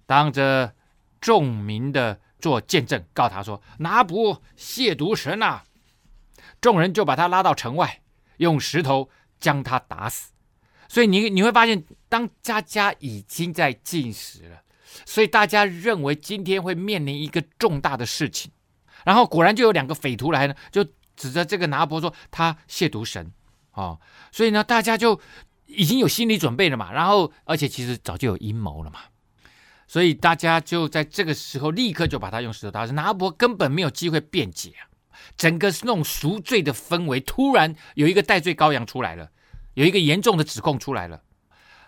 [0.07, 0.75] 当着
[1.21, 5.64] 众民的做见证，告他说拿伯亵渎神啊。
[6.61, 8.01] 众人就把他拉到城外，
[8.37, 10.31] 用石头将他打死。
[10.88, 14.62] 所以你你会发现，当家家已经在进食了。
[15.05, 18.51] 所以大家认为今天会面临一个重大的事情，
[19.05, 20.83] 然后果然就有两个匪徒来呢，就
[21.14, 23.31] 指着这个拿伯说他亵渎神
[23.72, 24.01] 啊、哦，
[24.33, 25.20] 所以呢大家就
[25.66, 29.01] 已经有心理准备了嘛，然后而且其实早就有阴谋了嘛，
[29.87, 34.72] 所以大家就在这个时候立刻就把他用石头打死，拿伯根本没有机会辩解，
[35.37, 39.31] 整个是那种赎罪的氛围，突然有一个代罪羔羊出来了，
[39.77, 41.23] 有一个严重的指控出来了，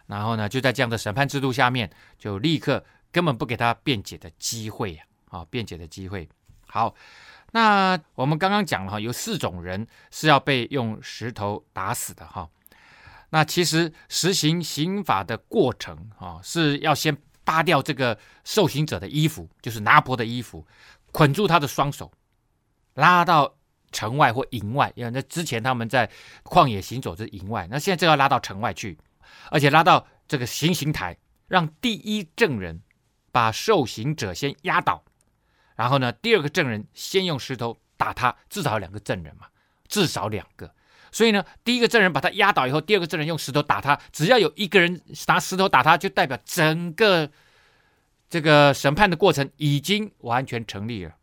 [0.06, 2.82] 然后呢就在这样的审判制度下面，就立刻。
[3.10, 5.02] 根本不给他辩解的机会呀！
[5.30, 6.28] 啊，辩解的机会。
[6.66, 6.94] 好，
[7.52, 12.46] 那我们刚刚讲了哈，有四种人是要被用石头打死的哈。
[13.30, 20.66] 那其实实行刑法的过程啊，是要先扒掉这个受刑者的衣服，就是拿破的衣服，
[21.10, 22.12] 捆住他的双手，
[22.92, 23.54] 拉到
[23.92, 24.92] 城外或营外。
[24.94, 26.10] 因为那之前他们在
[26.44, 28.98] 旷野行走是营外，那现在就要拉到城外去，
[29.50, 32.82] 而且拉到这个行刑台，让第一证人。
[33.30, 35.04] 把受刑者先压倒，
[35.76, 39.46] 然后呢，第二个证人先用石头打他，至少两个证人嘛，
[39.86, 40.74] 至少两个。
[41.12, 47.30] 所以呢，第一个证人把他压倒以后，第二个证人用石头打他，只要有一个人拿石头打他，就代表整个
[48.30, 51.14] 这个审判的过程已经完全成立了。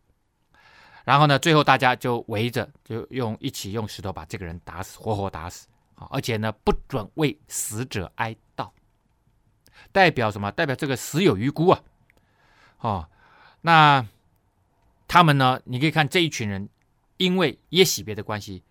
[1.05, 6.07] 然后呢，最后大家就围着，就用一起用石头把这个人打死，活活打死啊！
[6.09, 8.69] 而且呢，不准为死者哀悼，
[9.91, 10.51] 代表什么？
[10.51, 11.81] 代表这个死有余辜啊！
[12.79, 13.09] 哦，
[13.61, 14.05] 那
[15.07, 15.61] 他们呢？
[15.63, 16.67] 你可以看这一群人，
[17.17, 18.63] 因为耶洗别的关系，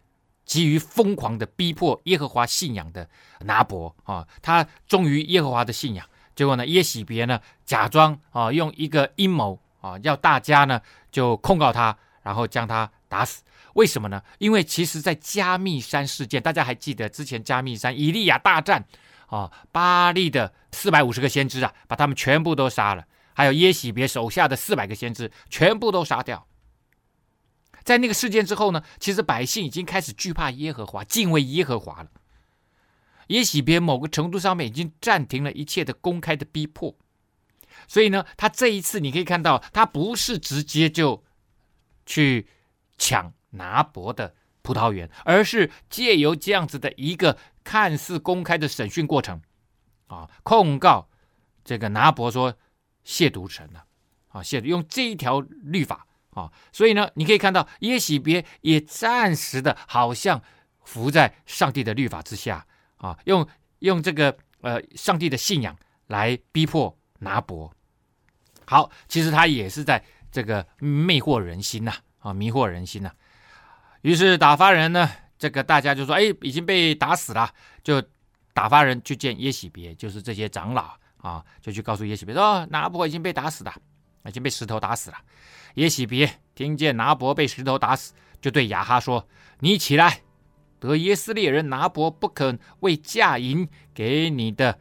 [0.45, 3.09] 急于疯狂的逼迫耶和华信仰的
[3.41, 6.05] 拿伯啊、哦，他忠于耶和华的信仰。
[6.35, 13.45] 结果呢，耶洗别呢，假装啊、哦，用一个阴谋啊，要大家呢就控告他，然后将他打死。
[13.75, 14.21] 为什么呢？
[14.39, 18.85] 因为其实，在加密山事件，大家还记得之前加密山以利亚大战
[19.27, 23.05] 啊、巴力的四百五十个先知啊，把他们全部都杀了。
[23.35, 26.47] 还有耶洗别手下的四百个先知，全部都杀掉。
[27.83, 32.09] 在那个事件之后呢，其实百姓已经开始惧怕耶和华，敬畏耶和华了。
[33.29, 36.95] 耶洗别某个程度上面已经暂停了一切的公开的逼迫，
[37.89, 41.25] 所以呢，他这一次你可以看到，他不是直接就
[42.07, 42.47] 去
[42.99, 49.41] 抢拿伯的葡萄园，而是借由这样子的一个看似公开的审讯过程，
[50.07, 51.09] 啊，控告
[51.65, 52.55] 这个拿伯说。
[53.07, 53.85] 亵渎神了，
[54.29, 60.43] 啊，亵渎用这一条律法啊，所以呢，你可以看到耶洗别也暂时的，好像
[60.85, 63.47] 服在上帝的律法之下啊，用
[63.81, 67.71] 用这个呃上帝的信仰来逼迫拿伯。
[68.65, 70.03] 好，其实他也是在
[70.35, 73.13] 这个魅惑人心呐，啊，迷惑人心呐。
[74.03, 77.49] 于是打发人呢，这个大家就说，哎，已经被打死了，
[77.85, 78.03] 就
[78.53, 83.73] 打发人去见耶洗别，就是这些长老啊，就去告诉耶洗别说，拿伯已经被打死了，
[84.27, 85.17] 已经被石头打死了。
[85.75, 89.29] 耶洗别听见拿伯被石头打死，就对亚哈说
[89.63, 90.23] ：“你起来，
[90.81, 94.77] 得耶斯列人拿伯不肯为嫁银给你的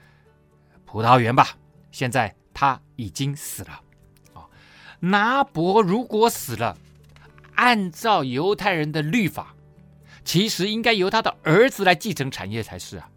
[0.84, 1.50] 葡萄园吧。
[1.92, 3.80] 现在他已经死了。
[5.04, 6.78] 拿伯如果死了，
[7.56, 9.54] 按照犹太人的律法，
[10.24, 13.10] 其实应该由他的儿子来继承产业才是啊。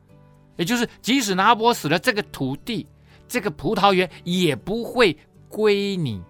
[0.56, 2.84] 也就是，即使拿伯死了，这个土地、
[3.28, 5.16] 这个葡萄园也不会
[5.48, 6.20] 归你。”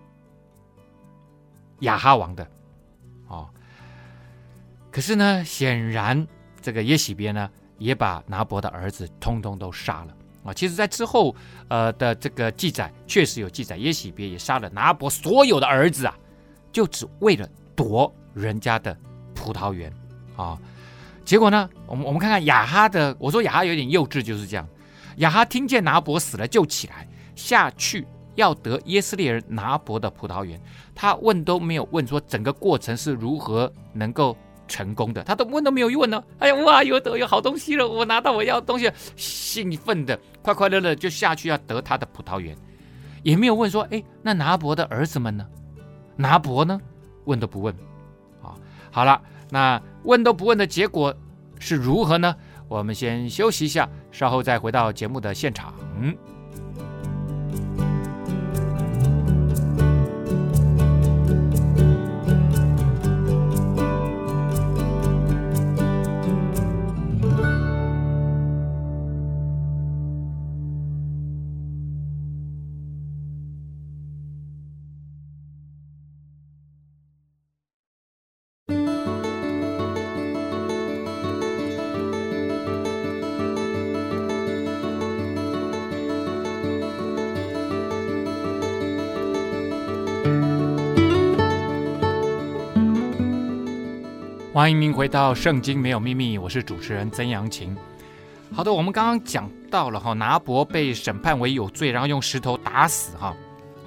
[1.81, 2.47] 亚哈王的，
[3.27, 3.49] 哦，
[4.91, 6.27] 可是呢，显然
[6.61, 10.15] 这个耶洗别呢，也把拿伯的儿子通通都杀了
[10.47, 10.55] 啊。
[10.55, 11.35] 其实，在之后
[11.69, 16.17] 呃的这个记载，确实有记载，耶洗别也杀了拿伯所有的儿子啊，
[16.73, 18.97] 就只为了夺人家的
[19.35, 19.93] 葡萄园
[20.37, 20.59] 啊。
[21.25, 24.67] 结果呢，我们我们看看亚哈的，我说亚哈有点幼稚，就是这样。
[25.17, 28.07] 亚哈听见拿伯死了，就起来下去。
[28.37, 30.61] 要得耶斯列人拿伯的葡萄园，
[30.95, 34.37] 他问都没有问说整个过程是如何能够
[34.69, 36.23] 成功的，他都问都没有问呢。
[36.39, 42.57] 哎呀，哇，有得有好东西了，我拿到我要的东西，兴奋的快快乐乐就下去要得他的葡萄园，
[43.23, 45.47] 也没有问说，哎，那拿伯的儿子们呢？
[46.17, 46.81] 拿伯呢？
[47.25, 47.75] 问都不问。
[48.43, 48.55] 啊，
[48.91, 51.15] 好了，那问都不问的结果
[51.59, 52.35] 是如何呢？
[52.69, 55.73] 我们先休息一下，稍后再回到节目的现场。
[94.57, 97.77] 欢迎您回到《圣经没有秘密》，我是主持人曾阳晴。
[98.55, 103.37] 好的，我们刚刚讲到了哈，拿伯被审判为有罪，然后用石头打死哈。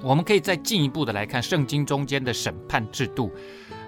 [0.00, 3.32] 我们可以再进一步的来看圣经中间的审判制度。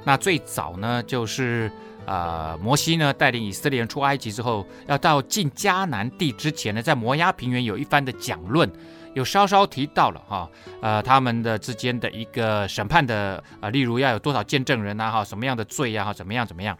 [0.02, 1.70] 那最早呢，就是
[2.04, 8.68] 呃摩西呢带领以色列人出埃及之后，要到进迦南地之前呢，在摩押平原有一番的讲论。
[9.14, 16.76] 有稍稍提到了哈，呃，他们的之间的一个审判的啊、例如要有多少见证人呐哈，什么样的罪呀哈，怎么样怎么样？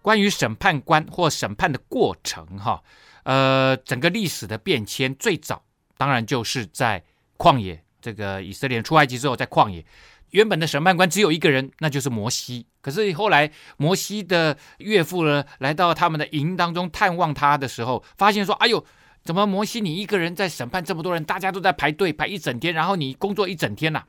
[0.00, 2.80] 关于审判官或审判的过程哈，
[3.24, 5.60] 呃，整个历史的变迁最早
[5.96, 7.02] 当然就是在
[7.36, 9.84] 旷野，这个以色列出埃及之后，在旷野，
[10.30, 12.66] 原本的审判官只有一个人，那就是摩西。
[12.80, 18.86] 可是后来摩西的岳父呢，来到他们的营当中探望他的时候，发现说，哎呦。
[19.26, 24.04] 怎么摩西你一个人在审判这么多人，大家都在排队排一整天，然后你工作一整天呐、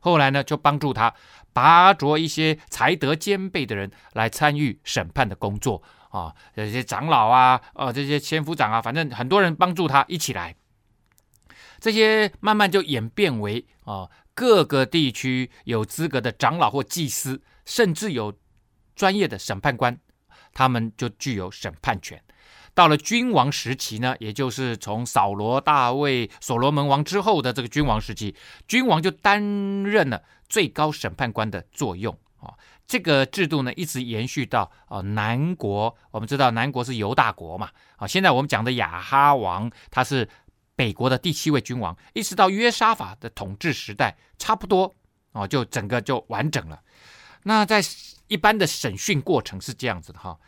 [0.00, 1.14] 后来呢，就帮助他
[1.52, 10.56] 拔擢一些才德兼备的人来参与审判的工作啊，这些长老啊，呃，这些千夫长啊，反正很多人帮助他一起来。
[11.78, 18.34] 这些慢慢就演变为啊，各个地区有资格的长老或祭司，甚至有
[18.96, 19.96] 专业的审判官，
[20.52, 22.20] 他们就具有审判权。
[22.80, 28.34] 到了君王时期呢，也就是从扫罗、大卫、所罗门王之后的这个君王时期，
[28.66, 29.38] 君王就担
[29.82, 32.54] 任了最高审判官的作用啊。
[32.86, 35.94] 这个制度呢，一直延续到啊南国。
[36.10, 40.26] 我们知道南国是犹大国嘛，啊，现在我们讲的亚哈王，他是
[40.74, 44.94] 北国的第七位君王，一直到约沙法的统治时代，差不多
[45.32, 46.80] 哦，就整个就完整了。
[47.42, 47.82] 那在
[48.28, 50.38] 一般的审讯过程是这样子的哈。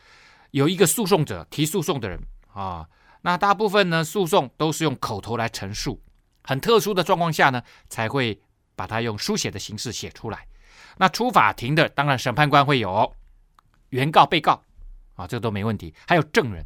[0.53, 2.21] 有一个诉讼者提诉讼的人
[2.55, 2.89] 啊，
[3.23, 6.01] 那大部分呢诉讼都是用口头来陈述，
[6.45, 8.41] 很特殊的状况下呢才会
[8.77, 10.47] 把它用书写的形式写出来。
[10.99, 13.15] 那出法庭的当然审判官会有
[13.89, 14.63] 原告、被告
[15.15, 15.95] 啊，这个都没问题。
[16.07, 16.65] 还有证人，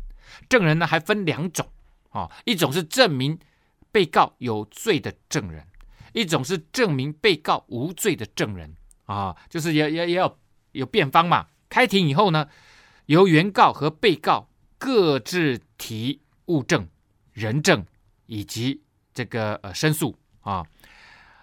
[0.49, 1.66] 证人呢还分两种
[2.11, 3.39] 啊，一种是证明
[3.93, 5.64] 被告有罪的证人，
[6.12, 8.74] 一种是证明被告无罪的证人
[9.05, 10.39] 啊，就是也也也有
[10.72, 11.47] 有辩方嘛。
[11.68, 12.49] 开庭以后呢，
[13.07, 14.48] 由原告和被告
[14.78, 16.88] 各自提物证、
[17.32, 17.84] 人证
[18.26, 18.82] 以及
[19.14, 20.64] 这个呃申诉啊，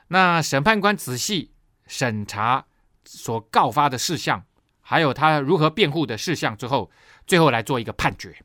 [0.07, 1.51] 那审判官仔细
[1.87, 2.65] 审查
[3.05, 4.45] 所告发的事项，
[4.81, 6.91] 还有他如何辩护的事项之后，
[7.25, 8.43] 最后来做一个判决。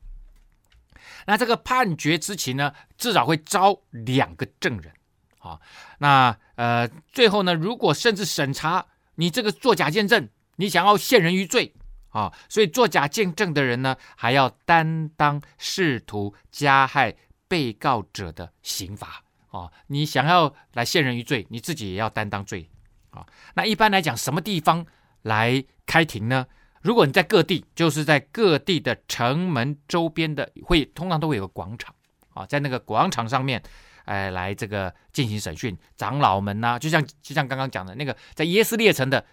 [1.26, 4.92] 那这个判决之前呢，至少会招两个证人
[5.40, 5.60] 啊。
[5.98, 11.74] 那呃，最后呢，如果甚至审查你这个作假见证，你想要陷人于罪
[12.18, 17.14] 啊，所以作假见证的人呢，还要担当试图加害
[17.46, 19.70] 被告者的刑罚啊。
[19.86, 22.68] 你想要来陷人于罪，你自己也要担当罪
[23.10, 23.24] 啊。
[23.54, 24.84] 那一般来讲，什么地方
[25.22, 26.44] 来开庭呢？
[26.82, 31.94] 如果你在各地，就是在各地的城门周边的会，通常都会有个广场
[32.34, 33.62] 啊，在那个广场上面，
[34.06, 39.24] 哎，来这个进行审讯，长老们呐，就像就像刚刚讲的那个，在耶斯列城的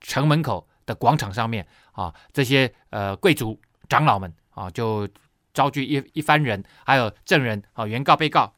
[0.00, 5.08] 城门口的广场上面啊，这些呃贵族长老们啊，就
[5.54, 8.52] 召集一一番人，还有证人啊，原告、被告，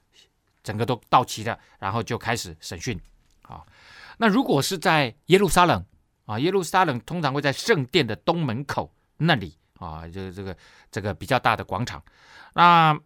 [0.63, 2.99] 整个都到齐了，然后就开始审讯
[3.43, 3.63] 啊。
[4.17, 5.85] 那如果是在耶路撒冷。
[6.27, 10.57] 啊，耶路撒冷通常会在圣殿的东门口那里啊，就是这个
[10.89, 12.01] 这个比较大的广场。
[12.55, 12.97] 那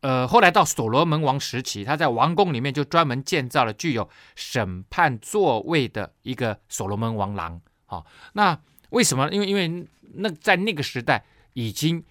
[0.00, 7.60] 呃，后来到所罗门王时期，他在王宫里面就专门建造了具有审判座位的一个所罗门王廊。
[7.86, 8.58] 好，那
[8.90, 9.28] 为什么？
[9.30, 12.04] 因为因为那在那个时代，已经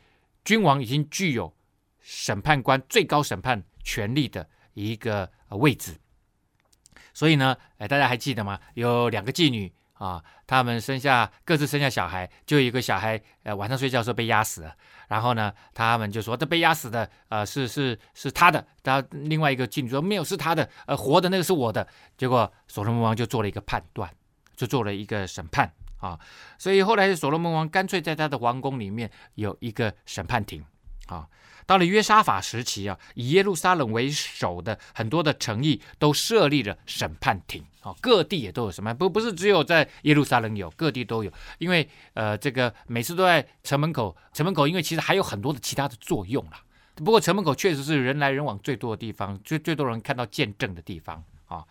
[0.44, 1.54] 君王已经具有
[2.00, 5.96] 审判官最高审判权力的一个位置。
[7.14, 8.60] 所以呢，哎，大家还记得吗？
[8.74, 9.74] 有两个妓女。
[9.94, 14.76] 啊，他们生下各自生下小孩，就有一个小孩，呃，晚上睡觉的时候被压死了。
[15.08, 18.68] 然后呢，他们就说这被压死的，呃，是是是他的。
[18.84, 21.88] 然后另外一个妓女说没有，是他的，呃，活的那个是我的。
[22.18, 24.14] 结果所罗门王就做了一个判断，
[24.56, 26.20] 就做了一个审判啊。
[26.58, 30.64] 所以后来所罗门王干脆在他的王宫里面有一个审判庭
[31.08, 31.28] 啊。
[31.66, 41.32] 到了约沙法时期啊，以耶路撒冷为首的很多的城邑都设立了审判庭啊，各地也都有审判，不不是只有在耶路撒冷有，各地都有。
[41.60, 46.62] 因为呃，这个每次都在城门口，城门口因为其实还有很多的其他的作用啦。
[46.96, 51.64] 不过城门口确实是人来人往最多的地方，最最多人看到见证的地方啊。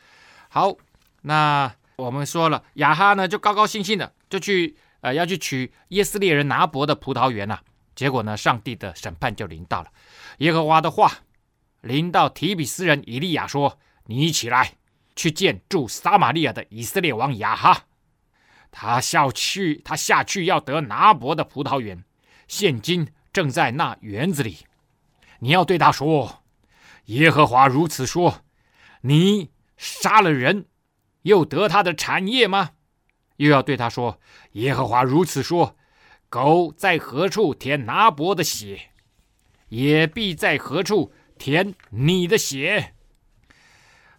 [0.49, 0.75] 好，
[1.21, 7.61] 那我们说了，亚哈呢就高高兴兴的就去呃要去取耶斯列人拿伯的葡萄园呐。
[7.95, 9.91] 结果呢，上帝的审判就临到了。
[10.39, 11.13] 耶和华的话
[11.83, 14.77] 临到提比斯人以利亚说：“你起来，
[15.15, 17.85] 去见住撒玛利亚的以色列王亚哈。
[18.71, 22.03] 他下去，他下去要得拿伯的葡萄园，
[22.49, 24.65] 现今正在那园子里。
[25.41, 26.43] 你要对他说：
[27.07, 28.43] 耶和华如此说：
[29.03, 30.65] 你杀了人，
[31.23, 32.73] 又得他的产业吗？
[33.37, 34.21] 又要对他说：
[34.53, 35.77] 耶和华如此说。”
[36.33, 38.89] 狗在何处舔拿伯的血，
[39.69, 42.95] 也必在何处舔你的血。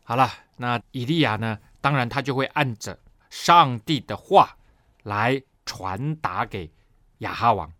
[0.03, 1.57] 好了，那以利亚呢？
[1.81, 2.99] 当然，他就会按着
[3.31, 4.55] 上帝的话
[5.01, 6.71] 来传达给
[7.17, 7.73] 亚哈王。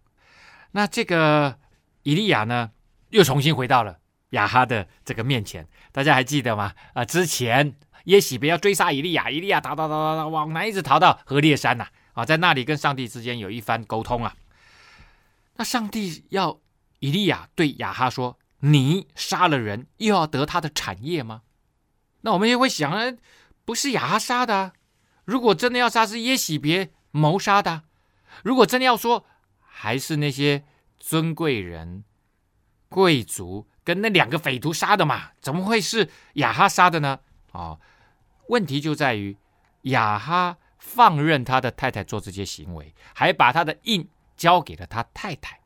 [0.72, 1.60] 那这个
[2.02, 2.72] 以利亚呢，
[3.10, 4.00] 又重新回到了
[4.32, 5.68] 亚哈的这个面前。
[5.92, 6.74] 大家还记得吗？
[6.96, 11.92] 啊，之前耶洗别要追杀以利亚，以利亚逃逃逃逃逃，往南一直逃到何烈山呐、啊。
[12.22, 14.36] 啊，在那里跟上帝之间有一番沟通啊。
[15.56, 16.60] 那上帝要
[17.00, 21.42] 以利亚对亚哈说：“你杀了人，又要得他的产业吗？”
[22.22, 23.14] 那我们也会想啊，
[23.66, 24.74] 不是亚哈杀的。
[25.26, 27.84] 如果真的要杀，是耶洗别谋杀的。
[28.44, 29.26] 如果真的要说，
[29.60, 30.64] 还是那些
[31.00, 32.04] 尊贵人、
[32.90, 35.32] 贵族跟那两个匪徒杀的嘛？
[35.42, 37.20] 怎么会是亚哈杀的呢？
[37.52, 37.78] 啊，
[38.48, 39.38] 问题就在于
[39.84, 40.58] 亚哈。
[40.86, 45.58] 放任他的太太做这些行为，还把他的印交给了他太太，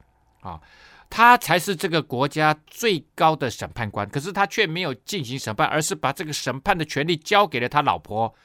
[0.41, 0.61] 啊，
[1.09, 4.07] 他才是这个国家最高的审判官。
[4.07, 8.35] 可是他却没有进行审判，而是把这个审判的权利交给了他老婆。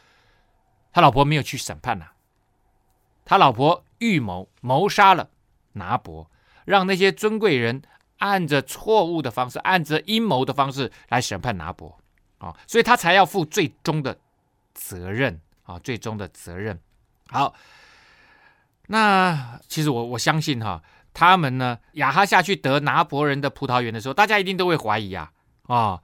[0.95, 2.07] 他老婆没有去审判呐，
[3.27, 5.29] 他老婆预谋谋杀了
[5.73, 6.31] 拿伯，
[6.65, 7.83] 让那些尊贵人
[8.17, 11.99] 按着错误的方式，按着阴谋的方式来审判拿伯，
[12.43, 14.19] 啊，所以他才要负最终的
[14.75, 15.41] 责任。
[15.65, 16.77] 啊，最终的责任。
[17.29, 17.55] 好，
[18.89, 20.83] 那其实我我相信哈，
[21.15, 25.33] 他们呢，亚哈下去得拿伯人的葡萄园的时候，大家一定都会怀疑啊
[25.69, 26.03] 啊，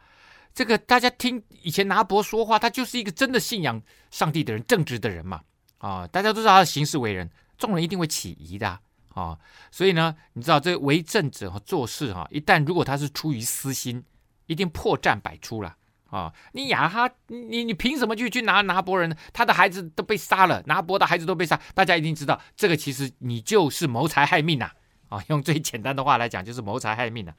[0.55, 3.83] 这个大家听以前拿伯说话，他就是一个真的信仰
[4.13, 5.43] 上帝的人，正直的人嘛
[5.79, 7.29] 啊，大家都知道他的行事为人，
[7.59, 8.79] 众人一定会起疑的
[9.13, 9.37] 啊。
[9.73, 14.05] 所以呢，你知道这为政者哈做事哈，一旦如果他是出于私心，
[14.47, 15.75] 一定破绽百出了。
[16.11, 19.17] 啊、你亚哈，你你凭什么去去拿拿伯人呢？
[19.33, 24.71] 他的孩子都被杀了，拿伯的孩子都被杀，大家一定知道，这个其实你就是谋财害命呐！
[25.11, 27.35] 啊、用最简单的话来讲，就是谋财害命呐。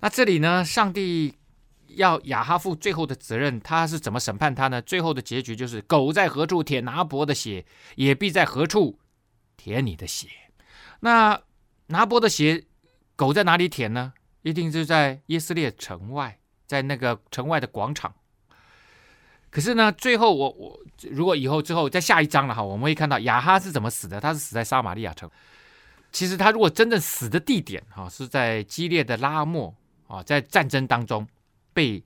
[0.00, 1.34] 那这里呢，上帝
[1.88, 4.80] 要亚哈负最后的责任，他是怎么审判他呢？
[4.80, 7.66] 最后的结局就是：狗在何处舔拿伯的血，
[7.96, 8.98] 也必在何处
[9.58, 10.28] 舔你的血。
[11.00, 11.40] 那
[11.88, 12.64] 拿伯的血，
[13.16, 14.14] 狗在哪里舔呢？
[14.42, 16.38] 一定是在耶斯列城外。
[16.66, 18.12] 在那个城外的广场，
[19.50, 24.20] 可是呢，最后我我如果以后之后在下一章了哈，我们会看到雅哈是怎么死的。
[24.20, 25.30] 他是死在撒玛利亚城。
[26.12, 29.74] 其实他如果真正死的地点哈，是在激烈的拉末
[30.08, 31.26] 啊，在战争当中
[31.72, 32.02] 被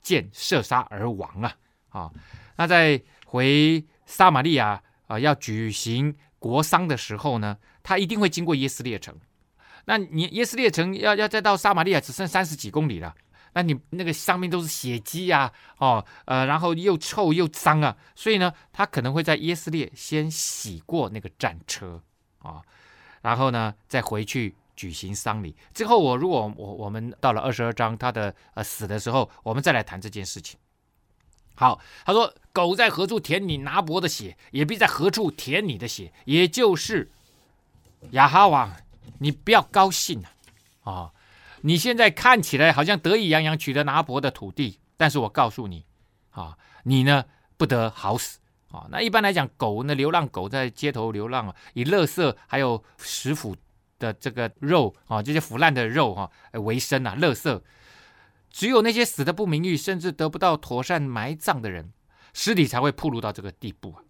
[0.00, 1.56] 箭射杀而亡啊
[1.88, 2.10] 啊。
[2.56, 9.14] 那在回撒玛利亚啊要举行国丧的时候呢，他一定会经过耶斯列城。
[9.86, 13.14] 那你耶斯列城要要再到撒玛利亚只剩三十几公里了。
[13.54, 22.02] 那你那个上面都是血迹呀，哦，呃，然后又臭又脏啊，所以呢，他可能会在耶斯列先洗过那个战车
[22.40, 22.60] 啊，
[23.22, 25.56] 然后呢，再回去举行丧礼。
[25.72, 30.58] 之后，我如果我我们到了二十二章，他的呃死的时候，我们再来谈这件事情。
[31.54, 37.08] 好，他说：“狗在何处舔你拿伯的血，也必在何处舔你的血。”也就是
[38.10, 38.74] 亚哈王，
[39.20, 40.20] 你不要高兴
[40.82, 41.10] 啊，啊。
[41.66, 45.86] 你现在看起来好像得意洋洋取得拿伯的土地，但是我告诉你，
[46.28, 47.24] 啊，你呢
[47.56, 48.38] 不得好死
[48.70, 48.86] 啊！
[48.90, 53.56] 那一般来讲，狗呢，流浪狗在街头流浪啊，以垃圾还有食腐
[53.98, 57.58] 的这个肉啊，这些腐烂的肉哈为生啊，垃圾。
[58.50, 61.94] 只有那些死的不名誉，甚至得不到妥善埋葬的人，
[62.34, 64.04] 尸体才会暴露到这个地步啊。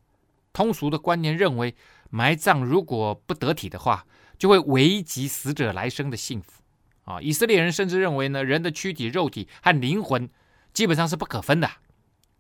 [0.52, 1.76] 通俗的观念认为，
[2.11, 4.05] 埋葬如果不得体的话，
[4.36, 6.63] 就会危及死者来生的幸福。
[7.05, 10.28] 啊，以色列人甚至认为呢，人的躯体、肉体和灵魂
[10.72, 11.70] 基本上是不可分的。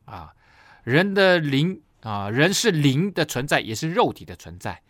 [0.06, 0.34] 啊，
[0.82, 4.82] 人的灵啊，人是灵的存在，也是肉体的存在。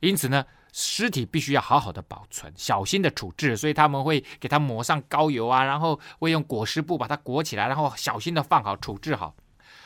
[0.00, 3.56] 因此呢，尸体必须要好好的保存，小心的处置。
[3.56, 9.34] 所以他们会给它抹上膏油啊，然后会用裹尸布把它裹起来，然后小心的放好、处置好。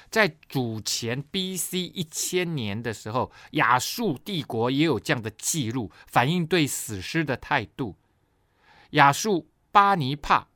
[0.08, 1.80] 在主前 B.C.
[1.80, 7.96] 一千年的时候，亚述帝国也有这样的记录，反映对死尸的态度。
[8.90, 10.46] 亚述巴尼帕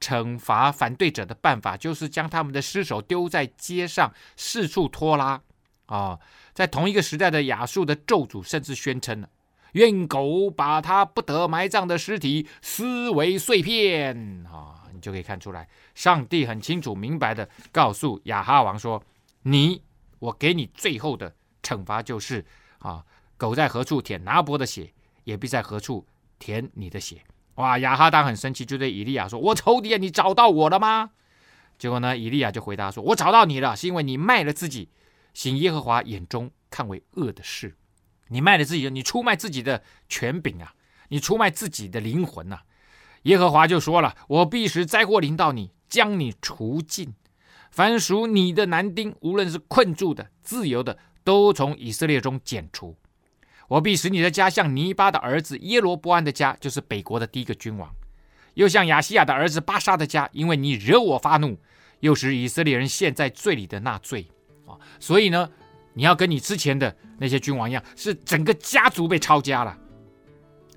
[0.00, 5.40] 惩罚反对者的办法，就是将他们的尸首丢在街上，四处拖拉。
[5.86, 6.18] 啊、
[6.52, 9.30] 在同一个时代的亚述的咒诅，甚至宣称了：
[9.72, 14.44] 愿狗把他不得埋葬的尸体撕为碎片。
[14.46, 19.02] 啊、你就可以看出来，上帝很清楚明白的告诉亚哈王说：
[19.44, 19.82] 你，
[20.18, 22.44] 我给你最后的惩罚就是
[22.80, 23.02] 啊，
[23.38, 24.92] 狗在何处舔拿伯的血，
[25.24, 26.06] 也必在何处
[26.38, 27.24] 舔你的血。
[27.58, 27.76] 哇！
[27.78, 31.10] 亚哈当很生气，就对以利亚说：“我仇敌，你找到我了吗？”
[31.76, 34.90] 结果呢，以利亚就回答说：“我找到你了，是因为你卖了自己，
[35.34, 37.76] 行耶和华眼中看为恶的事。
[38.28, 40.72] 你卖了自己，你出卖自己的权柄啊，
[41.08, 42.62] 你出卖自己的灵魂啊。
[43.22, 47.12] 耶和华就说了：我必使灾祸临到你，将你除尽。
[47.72, 52.96] 凡属你的男丁，无论是困住的、自由的，都从以色列中剪除。”
[53.68, 57.90] 我必使你的家像尼巴的儿子耶罗波安的家，就是北国的第一个君王；
[58.54, 61.58] 又像亚西亚的儿子巴沙的家，因为你惹我发怒，
[62.00, 64.26] 又使以色列人陷在罪里的那罪
[64.66, 64.72] 啊！
[64.98, 65.50] 所以呢，
[65.92, 69.76] 你要跟你之前的那些君王一样，是整个家族被抄家了。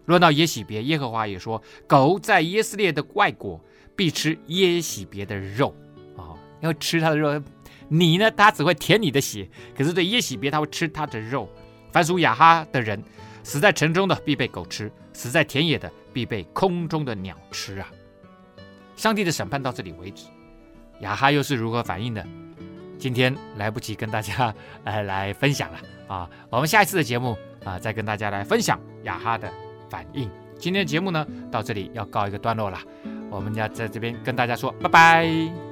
[0.06, 3.64] 论到耶洗别，耶和华也说：狗在耶斯列的外国
[3.96, 5.74] 必吃耶洗别的肉
[6.18, 7.42] 啊，要吃他的肉。
[7.88, 11.50] 你呢，他只会舔你的血，可是对耶洗别，他会吃他的肉。
[11.92, 13.02] 凡属亚哈的人，
[13.44, 17.88] 死在城中的必被狗吃，死在田野的必被空中的鸟吃啊！
[18.96, 20.26] 上帝的审判到这里为止，
[21.02, 22.26] 亚哈又是如何反应的？
[22.98, 26.30] 今天来不及跟大家呃来分享了啊！
[26.50, 29.52] 我们下一次的节目啊，再跟大家来分享亚哈的
[29.90, 30.30] 反应。
[30.60, 32.78] 今天的节目呢，到这里要告一个段落了，
[33.32, 35.71] 我们要在这边跟大家说拜拜。